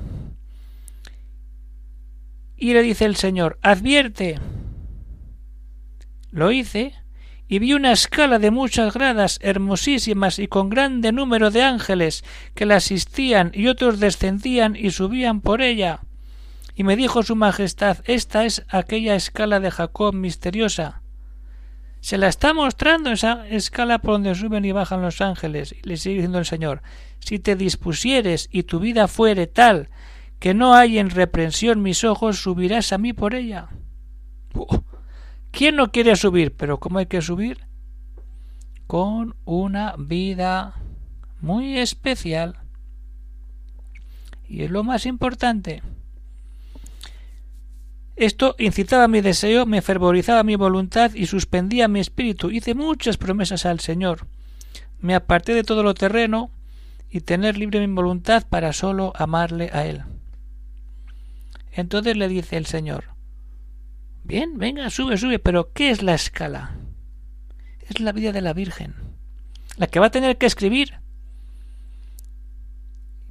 Y 2.57 2.73
le 2.73 2.81
dice 2.81 3.05
el 3.05 3.15
Señor, 3.15 3.57
advierte. 3.61 4.37
Lo 6.31 6.51
hice 6.51 6.93
y 7.51 7.57
vi 7.57 7.73
una 7.73 7.91
escala 7.91 8.37
de 8.37 8.51
muchas 8.51 8.93
gradas 8.93 9.39
hermosísimas 9.41 10.37
y 10.37 10.47
con 10.47 10.69
grande 10.69 11.11
número 11.11 11.49
de 11.49 11.63
ángeles 11.63 12.23
que 12.53 12.67
la 12.67 12.75
asistían 12.75 13.51
y 13.55 13.67
otros 13.67 13.99
descendían 13.99 14.75
y 14.75 14.91
subían 14.91 15.41
por 15.41 15.63
ella. 15.63 16.01
Y 16.75 16.83
me 16.83 16.95
dijo 16.95 17.23
su 17.23 17.35
Majestad 17.35 17.97
Esta 18.05 18.45
es 18.45 18.63
aquella 18.69 19.15
escala 19.15 19.59
de 19.59 19.71
Jacob 19.71 20.13
misteriosa. 20.13 21.01
Se 22.01 22.19
la 22.19 22.27
está 22.27 22.53
mostrando 22.53 23.11
esa 23.11 23.45
escala 23.47 23.97
por 23.97 24.13
donde 24.13 24.35
suben 24.35 24.63
y 24.63 24.71
bajan 24.71 25.01
los 25.01 25.19
ángeles. 25.19 25.73
Y 25.73 25.89
le 25.89 25.97
sigue 25.97 26.15
diciendo 26.15 26.37
el 26.37 26.45
Señor 26.45 26.83
Si 27.19 27.39
te 27.39 27.55
dispusieres 27.55 28.47
y 28.51 28.63
tu 28.63 28.79
vida 28.79 29.07
fuere 29.07 29.47
tal 29.47 29.89
que 30.39 30.53
no 30.53 30.75
hay 30.75 30.99
en 30.99 31.09
reprensión 31.09 31.81
mis 31.81 32.03
ojos, 32.03 32.41
subirás 32.41 32.93
a 32.93 32.99
mí 32.99 33.11
por 33.11 33.33
ella. 33.33 33.69
¿Quién 35.51 35.75
no 35.75 35.91
quiere 35.91 36.15
subir? 36.15 36.55
Pero 36.55 36.79
¿cómo 36.79 36.99
hay 36.99 37.07
que 37.07 37.21
subir? 37.21 37.65
Con 38.87 39.35
una 39.45 39.95
vida 39.97 40.75
muy 41.41 41.77
especial. 41.77 42.57
Y 44.47 44.63
es 44.63 44.71
lo 44.71 44.83
más 44.83 45.05
importante. 45.05 45.83
Esto 48.15 48.55
incitaba 48.59 49.07
mi 49.07 49.21
deseo, 49.21 49.65
me 49.65 49.81
fervorizaba 49.81 50.43
mi 50.43 50.55
voluntad 50.55 51.13
y 51.13 51.27
suspendía 51.27 51.87
mi 51.87 51.99
espíritu. 51.99 52.51
Hice 52.51 52.73
muchas 52.73 53.17
promesas 53.17 53.65
al 53.65 53.79
Señor. 53.79 54.27
Me 54.99 55.15
aparté 55.15 55.53
de 55.53 55.63
todo 55.63 55.83
lo 55.83 55.93
terreno 55.93 56.51
y 57.09 57.21
tener 57.21 57.57
libre 57.57 57.85
mi 57.85 57.93
voluntad 57.93 58.45
para 58.47 58.73
sólo 58.73 59.13
amarle 59.15 59.69
a 59.71 59.85
Él. 59.85 60.03
Entonces 61.71 62.17
le 62.17 62.27
dice 62.27 62.57
el 62.57 62.65
Señor 62.65 63.18
Bien, 64.23 64.57
venga, 64.57 64.89
sube, 64.89 65.17
sube, 65.17 65.39
pero 65.39 65.71
¿qué 65.73 65.89
es 65.89 66.03
la 66.03 66.13
escala? 66.13 66.75
Es 67.87 67.99
la 67.99 68.11
vida 68.11 68.31
de 68.31 68.41
la 68.41 68.53
Virgen, 68.53 68.95
la 69.77 69.87
que 69.87 69.99
va 69.99 70.07
a 70.07 70.11
tener 70.11 70.37
que 70.37 70.45
escribir. 70.45 70.99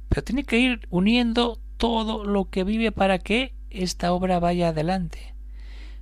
Pero 0.09 0.23
tiene 0.23 0.43
que 0.43 0.59
ir 0.59 0.87
uniendo 0.89 1.59
todo 1.77 2.25
lo 2.25 2.49
que 2.49 2.63
vive 2.63 2.91
para 2.91 3.19
que 3.19 3.53
esta 3.69 4.11
obra 4.11 4.39
vaya 4.39 4.69
adelante. 4.69 5.33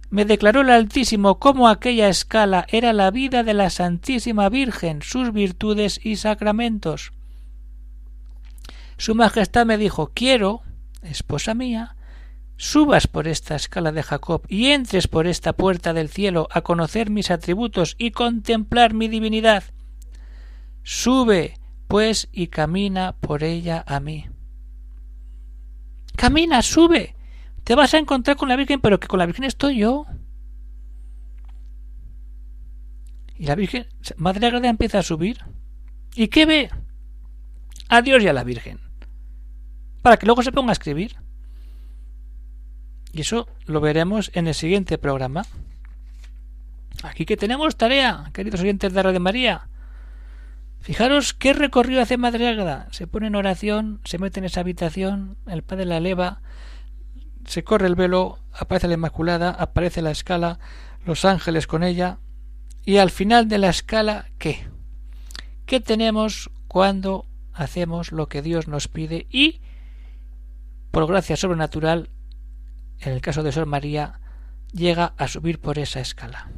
Me 0.09 0.23
declaró 0.23 0.61
el 0.61 0.69
Altísimo 0.69 1.37
cómo 1.37 1.67
aquella 1.67 2.07
escala 2.07 2.65
era 2.69 2.93
la 2.93 3.11
vida 3.11 3.43
de 3.43 3.53
la 3.53 3.69
Santísima 3.69 4.47
Virgen, 4.47 5.01
sus 5.01 5.33
virtudes 5.33 5.99
y 6.01 6.15
sacramentos. 6.15 7.11
Su 8.97 9.15
Majestad 9.15 9.65
me 9.65 9.77
dijo 9.77 10.11
Quiero, 10.13 10.61
esposa 11.03 11.53
mía, 11.53 11.96
subas 12.57 13.07
por 13.07 13.27
esta 13.27 13.55
escala 13.55 13.91
de 13.91 14.03
Jacob 14.03 14.41
y 14.49 14.67
entres 14.67 15.07
por 15.07 15.27
esta 15.27 15.53
puerta 15.53 15.93
del 15.93 16.09
cielo 16.09 16.47
a 16.51 16.61
conocer 16.61 17.09
mis 17.09 17.31
atributos 17.31 17.95
y 17.97 18.11
contemplar 18.11 18.93
mi 18.93 19.07
divinidad. 19.07 19.63
Sube, 20.83 21.59
pues, 21.87 22.27
y 22.31 22.47
camina 22.47 23.15
por 23.19 23.43
ella 23.43 23.83
a 23.87 23.99
mí. 23.99 24.27
Camina, 26.15 26.61
sube. 26.61 27.15
Te 27.63 27.75
vas 27.75 27.93
a 27.93 27.99
encontrar 27.99 28.37
con 28.37 28.49
la 28.49 28.55
Virgen, 28.55 28.81
pero 28.81 28.99
que 28.99 29.07
con 29.07 29.19
la 29.19 29.25
Virgen 29.25 29.45
estoy 29.45 29.77
yo. 29.77 30.05
Y 33.37 33.45
la 33.45 33.55
Virgen, 33.55 33.85
Madre 34.15 34.47
Agreda 34.47 34.69
empieza 34.69 34.99
a 34.99 35.03
subir. 35.03 35.37
¿Y 36.15 36.29
qué 36.29 36.45
ve? 36.45 36.69
A 37.87 38.01
Dios 38.01 38.23
y 38.23 38.27
a 38.27 38.33
la 38.33 38.43
Virgen. 38.43 38.79
Para 40.01 40.17
que 40.17 40.25
luego 40.25 40.41
se 40.41 40.51
ponga 40.51 40.71
a 40.71 40.73
escribir. 40.73 41.26
Y 43.17 43.21
eso 43.21 43.47
lo 43.65 43.81
veremos 43.81 44.29
en 44.35 44.47
el 44.47 44.53
siguiente 44.53 44.99
programa. 44.99 45.43
Aquí 47.01 47.25
que 47.25 47.35
tenemos 47.35 47.75
tarea, 47.75 48.29
queridos 48.31 48.61
oyentes 48.61 48.93
de 48.93 49.01
Radio 49.01 49.19
María. 49.19 49.69
Fijaros 50.81 51.33
qué 51.33 51.53
recorrido 51.53 52.03
hace 52.03 52.17
Madre. 52.17 52.55
Se 52.91 53.07
pone 53.07 53.25
en 53.25 53.35
oración, 53.35 54.01
se 54.03 54.19
mete 54.19 54.39
en 54.39 54.45
esa 54.45 54.59
habitación, 54.59 55.35
el 55.47 55.63
padre 55.63 55.85
la 55.85 55.97
eleva, 55.97 56.41
se 57.47 57.63
corre 57.63 57.87
el 57.87 57.95
velo, 57.95 58.37
aparece 58.53 58.87
la 58.87 58.93
Inmaculada, 58.93 59.49
aparece 59.49 60.03
la 60.03 60.11
escala, 60.11 60.59
los 61.03 61.25
ángeles 61.25 61.65
con 61.65 61.81
ella, 61.81 62.19
y 62.85 62.97
al 62.97 63.09
final 63.09 63.47
de 63.47 63.57
la 63.57 63.69
escala, 63.69 64.27
¿qué? 64.37 64.67
que 65.65 65.79
tenemos 65.79 66.51
cuando 66.67 67.25
hacemos 67.51 68.11
lo 68.11 68.27
que 68.27 68.43
Dios 68.43 68.67
nos 68.67 68.87
pide 68.87 69.25
y, 69.31 69.59
por 70.91 71.07
gracia 71.07 71.35
sobrenatural, 71.35 72.11
en 72.99 73.13
el 73.13 73.21
caso 73.21 73.43
de 73.43 73.51
Sor 73.51 73.65
María, 73.65 74.19
llega 74.71 75.13
a 75.17 75.27
subir 75.27 75.59
por 75.59 75.79
esa 75.79 75.99
escala. 75.99 76.49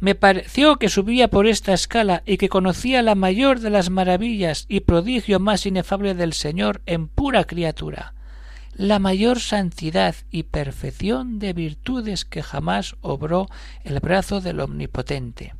Me 0.00 0.14
pareció 0.14 0.76
que 0.76 0.88
subía 0.88 1.28
por 1.28 1.48
esta 1.48 1.72
escala 1.72 2.22
y 2.24 2.36
que 2.36 2.48
conocía 2.48 3.02
la 3.02 3.16
mayor 3.16 3.58
de 3.58 3.70
las 3.70 3.90
maravillas 3.90 4.64
y 4.68 4.80
prodigio 4.80 5.40
más 5.40 5.66
inefable 5.66 6.14
del 6.14 6.34
Señor 6.34 6.82
en 6.86 7.08
pura 7.08 7.44
criatura, 7.44 8.14
la 8.74 9.00
mayor 9.00 9.40
santidad 9.40 10.14
y 10.30 10.44
perfección 10.44 11.40
de 11.40 11.52
virtudes 11.52 12.24
que 12.24 12.44
jamás 12.44 12.94
obró 13.00 13.48
el 13.82 13.98
brazo 13.98 14.40
del 14.40 14.60
Omnipotente. 14.60 15.54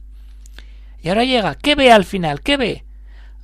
Y 1.02 1.08
ahora 1.08 1.25
llega, 1.25 1.56
¿qué 1.56 1.75
ve 1.75 1.90
al 1.90 2.04
final? 2.04 2.40
¿Qué 2.40 2.56
ve? 2.56 2.84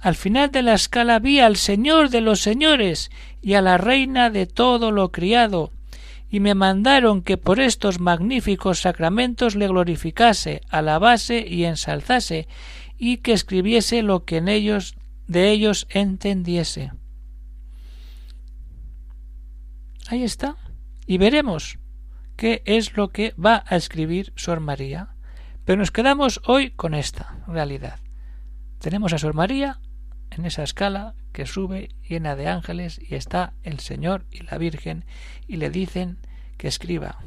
Al 0.05 0.17
final 0.17 0.51
de 0.51 0.61
la 0.61 0.75
escala 0.75 1.19
vi 1.19 1.41
al 1.41 1.57
Señor 1.57 2.11
de 2.11 2.21
los 2.21 2.43
señores 2.43 3.11
y 3.41 3.55
a 3.55 3.63
la 3.63 3.79
Reina 3.79 4.29
de 4.29 4.45
todo 4.45 4.93
lo 4.93 5.11
criado, 5.11 5.73
y 6.29 6.41
me 6.41 6.55
mandaron 6.55 7.23
que 7.23 7.39
por 7.39 7.59
estos 7.59 8.01
magníficos 8.01 8.81
sacramentos 8.81 9.55
le 9.55 9.67
glorificase, 9.67 10.61
alabase 10.69 11.47
y 11.49 11.65
ensalzase, 11.65 12.49
y 12.99 13.17
que 13.17 13.33
escribiese 13.33 14.03
lo 14.03 14.27
que 14.27 14.37
en 14.37 14.49
ellos 14.49 14.95
de 15.27 15.51
ellos 15.53 15.87
entendiese. 15.89 16.93
Ahí 20.09 20.23
está. 20.23 20.57
Y 21.07 21.17
veremos 21.17 21.79
qué 22.37 22.63
es 22.67 22.95
lo 22.95 23.09
que 23.09 23.33
va 23.43 23.65
a 23.67 23.77
escribir 23.77 24.35
Sor 24.37 24.61
María. 24.61 25.15
Pero 25.65 25.79
nos 25.79 25.91
quedamos 25.91 26.43
hoy 26.45 26.73
con 26.73 26.93
esta 26.93 27.39
realidad. 27.47 28.01
Tenemos 28.81 29.15
a 29.15 29.19
Sor 29.19 29.33
María 29.33 29.81
en 30.37 30.45
esa 30.47 30.63
escala 30.63 31.15
que 31.33 31.47
sube 31.47 31.91
llena 32.09 32.37
de 32.37 32.49
ángeles 32.49 33.01
y 33.01 33.15
está 33.15 33.55
el 33.63 33.81
Señor 33.81 34.27
y 34.31 34.43
la 34.43 34.59
Virgen 34.59 35.05
y 35.47 35.57
le 35.57 35.71
dicen 35.71 36.19
que 36.57 36.69
escriba 36.69 37.19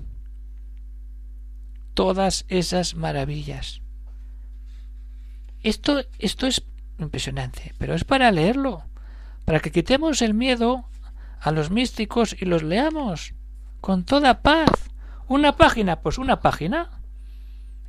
todas 1.93 2.45
esas 2.47 2.95
maravillas. 2.95 3.81
Esto, 5.63 6.03
esto 6.19 6.47
es 6.47 6.63
impresionante, 6.99 7.73
pero 7.77 7.95
es 7.95 8.03
para 8.03 8.31
leerlo, 8.31 8.83
para 9.45 9.59
que 9.59 9.71
quitemos 9.71 10.21
el 10.21 10.33
miedo 10.33 10.85
a 11.39 11.51
los 11.51 11.71
místicos 11.71 12.35
y 12.39 12.45
los 12.45 12.63
leamos 12.63 13.33
con 13.81 14.03
toda 14.03 14.41
paz. 14.41 14.69
Una 15.27 15.57
página, 15.57 16.01
pues 16.01 16.17
una 16.17 16.39
página. 16.39 17.01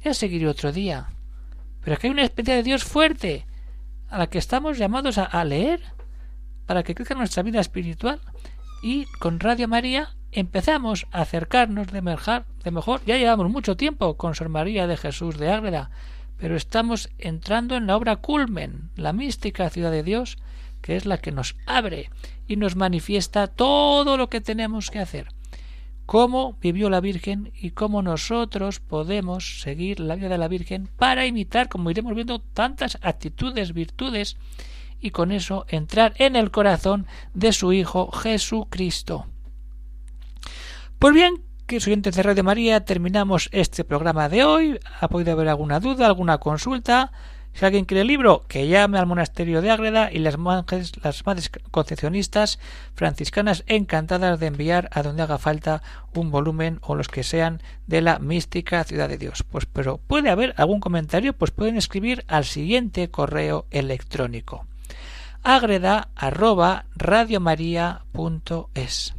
Ya 0.03 0.15
seguiré 0.15 0.49
otro 0.49 0.73
día. 0.73 1.09
Pero 1.83 1.95
aquí 1.97 2.07
hay 2.07 2.13
una 2.13 2.25
experiencia 2.25 2.57
de 2.57 2.63
Dios 2.63 2.85
fuerte 2.85 3.48
a 4.09 4.19
la 4.19 4.29
que 4.29 4.39
estamos 4.39 4.79
llamados 4.79 5.19
a, 5.19 5.45
leer 5.45 5.81
para 6.67 6.83
que 6.83 6.95
crezca 6.95 7.15
nuestra 7.15 7.43
vida 7.43 7.61
espiritual. 7.61 8.21
Y 8.83 9.07
con 9.19 9.41
Radio 9.41 9.69
María 9.69 10.11
empezamos 10.33 11.07
a 11.11 11.23
acercarnos 11.23 11.89
de 11.89 12.03
mejor, 12.03 12.45
de 12.63 12.71
mejor. 12.71 13.01
Ya 13.07 13.17
llevamos 13.17 13.51
mucho 13.51 13.77
tiempo 13.77 14.17
con 14.17 14.35
Sor 14.35 14.49
María 14.49 14.87
de 14.87 14.97
Jesús 14.97 15.39
de 15.39 15.51
Ágreda, 15.51 15.91
pero 16.37 16.57
estamos 16.57 17.11
entrando 17.19 17.77
en 17.77 17.87
la 17.87 17.97
obra 17.97 18.17
culmen, 18.17 18.91
la 18.97 19.13
mística 19.13 19.71
ciudad 19.71 19.91
de 19.91 20.03
Dios, 20.03 20.39
que 20.81 20.97
es 20.97 21.07
la 21.07 21.19
que 21.19 21.33
nos 21.33 21.57
abre 21.67 22.11
y 22.47 22.57
nos 22.57 22.77
manifiesta 22.77 23.49
todo 23.49 24.17
lo 24.17 24.29
que 24.29 24.41
tenemos 24.41 24.91
que 24.91 25.01
hacer. 25.01 25.29
Cómo 26.09 26.57
vivió 26.63 26.89
la 26.89 27.03
Virgen 27.03 27.53
y 27.61 27.73
cómo 27.73 28.01
nosotros 28.01 28.81
podemos 28.81 29.61
seguir 29.61 30.01
la 30.01 30.15
vida 30.15 30.31
de 30.31 30.39
la 30.39 30.49
Virgen 30.49 30.89
para 30.97 31.27
imitar, 31.27 31.69
como 31.69 31.91
iremos 31.91 32.15
viendo, 32.15 32.39
tantas 32.39 32.97
actitudes, 33.03 33.75
virtudes 33.75 34.39
y 35.03 35.11
con 35.11 35.33
eso 35.33 35.67
entrar 35.69 36.15
en 36.17 36.35
el 36.35 36.51
corazón 36.51 37.07
de 37.35 37.53
su 37.53 37.75
Hijo 37.75 38.11
Jesucristo. 38.11 39.27
Pues 40.99 41.13
bien, 41.13 41.43
que 41.67 41.79
soy 41.79 41.95
de 41.95 42.43
María, 42.43 42.87
terminamos 42.87 43.51
este 43.53 43.85
programa 43.85 44.31
de 44.31 44.45
hoy. 44.45 44.81
¿Ha 45.01 45.09
podido 45.09 45.33
haber 45.33 45.49
alguna 45.49 45.79
duda, 45.79 46.07
alguna 46.07 46.39
consulta? 46.39 47.13
Si 47.55 47.65
alguien 47.65 47.87
quiere 47.87 48.03
el 48.03 48.07
libro, 48.07 48.45
que 48.47 48.69
llame 48.69 48.99
al 48.99 49.07
monasterio 49.07 49.63
de 49.63 49.71
Ágreda 49.71 50.13
y 50.13 50.21
las 50.21 50.37
las 51.03 51.27
madres 51.27 51.51
concepcionistas 51.71 52.61
franciscanas 52.95 53.65
encantadas 53.67 54.39
de 54.39 54.47
enviar 54.47 54.89
a 54.93 55.03
donde 55.03 55.23
haga 55.23 55.39
falta 55.39 55.83
un 56.15 56.31
volumen 56.31 56.79
o 56.83 56.95
los 56.95 57.09
que 57.09 57.25
sean 57.25 57.61
de 57.87 58.01
la 58.01 58.21
mística 58.21 58.85
ciudad 58.85 59.09
de 59.09 59.19
Dios. 59.19 59.43
Pues 59.43 59.67
pero 59.67 59.99
puede 59.99 60.31
haber 60.31 60.55
algún 60.57 60.81
comentario, 60.81 61.33
pues 61.33 61.51
pueden 61.51 61.77
escribir 61.77 62.25
al 62.29 62.45
siguiente 62.45 63.11
correo 63.11 63.67
electrónico 63.71 64.67
agreda 65.43 66.09
arroba 66.15 66.85
radiomaria.es 66.95 69.18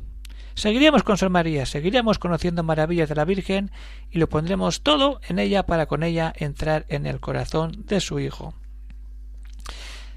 Seguiremos 0.59 1.03
con 1.03 1.17
Sor 1.17 1.29
María, 1.29 1.65
seguiremos 1.65 2.19
conociendo 2.19 2.63
maravillas 2.63 3.07
de 3.07 3.15
la 3.15 3.23
Virgen 3.23 3.71
y 4.11 4.19
lo 4.19 4.27
pondremos 4.27 4.81
todo 4.81 5.21
en 5.29 5.39
ella 5.39 5.65
para 5.65 5.85
con 5.85 6.03
ella 6.03 6.33
entrar 6.35 6.85
en 6.89 7.05
el 7.05 7.21
corazón 7.21 7.85
de 7.85 8.01
su 8.01 8.19
Hijo. 8.19 8.53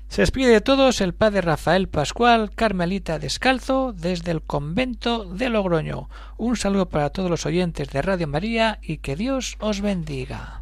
Se 0.08 0.22
despide 0.22 0.50
de 0.50 0.60
todos 0.60 1.00
el 1.00 1.14
padre 1.14 1.42
Rafael 1.42 1.88
Pascual, 1.88 2.50
Carmelita 2.56 3.20
Descalzo, 3.20 3.92
desde 3.92 4.32
el 4.32 4.42
convento 4.42 5.26
de 5.26 5.48
Logroño. 5.48 6.10
Un 6.38 6.56
saludo 6.56 6.88
para 6.88 7.10
todos 7.10 7.30
los 7.30 7.46
oyentes 7.46 7.90
de 7.90 8.02
Radio 8.02 8.26
María 8.26 8.80
y 8.82 8.96
que 8.98 9.14
Dios 9.14 9.56
os 9.60 9.80
bendiga. 9.80 10.61